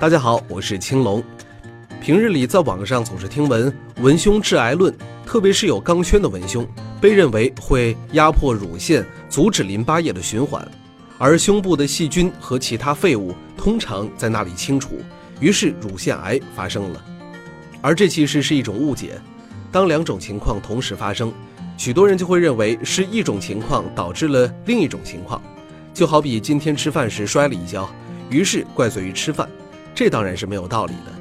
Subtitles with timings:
[0.00, 1.20] 大家好，我是青龙。
[2.00, 6.64] 平日里在网上总是听闻文胸致癌论，特别是有钢圈的文胸，
[7.00, 10.64] 被认为会压迫乳腺，阻止淋巴液的循环，
[11.18, 15.00] 而胸部的细菌和其他废物通常在那里清除，
[15.40, 17.04] 于是乳腺癌发生了。
[17.80, 19.20] 而这其实是一种误解。
[19.72, 21.32] 当两种情况同时发生，
[21.76, 25.42] 许多人就会认为是一种情况导致了另一种情况。
[25.92, 27.90] 就好比今天吃饭时摔了一跤，
[28.30, 29.48] 于是怪罪于吃饭，
[29.98, 31.12] 这当然是没有道理的。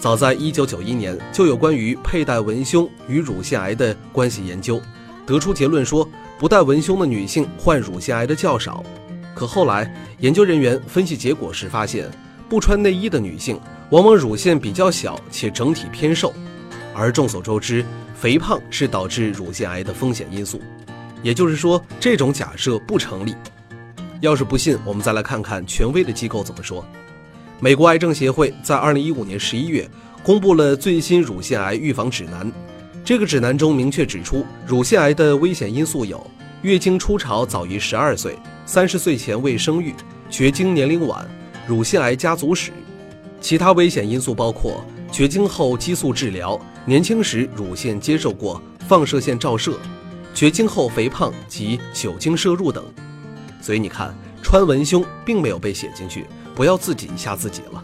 [0.00, 4.80] 早在1991年，就有关于佩戴文胸与乳腺癌的关系研究，
[5.26, 8.82] 得出结论说，不戴文胸的女性患乳腺癌的较少。
[9.34, 12.10] 可后来研究人员分析结果时发现，
[12.48, 13.60] 不穿内衣的女性
[13.90, 16.32] 往往乳腺比较小且整体偏瘦。
[16.94, 17.84] 而众所周知，
[18.14, 20.62] 肥胖是导致乳腺癌的风险因素，
[21.22, 23.34] 也就是说，这种假设不成立。
[24.22, 26.82] 要是不信，我们再来看看权威的机构怎么说。
[27.64, 29.88] 美国癌症协会在二零一五年十一月
[30.22, 32.52] 公布了最新乳腺癌预防指南。
[33.02, 39.94] 这个指南中明确指出，乳腺癌的危险因素有：月经初潮早于十二岁、三十岁前未生育、
[40.28, 41.26] 绝经年龄晚、
[41.66, 42.70] 乳腺癌家族史。
[43.40, 49.78] 其他危险因素包括绝经后激素治疗、年轻时乳腺接受过放射线照射、
[50.34, 52.84] 绝经后肥胖及酒精摄入等。
[53.58, 57.82] 所以你看，穿文胸并没有被写进去，不要自己吓自己了。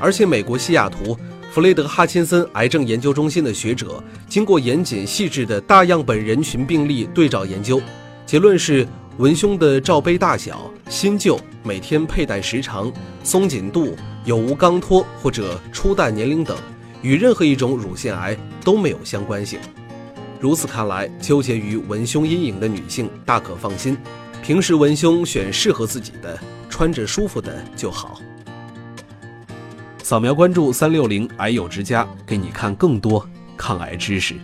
[0.00, 1.16] 而且，美国西雅图
[1.52, 7.80] 弗雷德哈钦森癌症研究中心的学者经过严谨细致的大样本人群病例对照研究，
[8.26, 8.86] 结论是
[9.18, 12.90] 文胸的罩杯大小、新旧、每天佩戴时长、
[13.22, 16.56] 松紧度、有无钢托或者初戴年龄等，
[17.02, 19.60] 与任何一种乳腺癌都没有相关性。
[20.40, 23.96] 如此看来，纠结于文胸阴影的女性大可放心。
[24.42, 26.36] 平时文胸选适合自己的，
[26.72, 28.18] 穿着舒服的就好。
[30.02, 34.36] 扫描关注三六零癌友之家，给你看更多抗癌知识。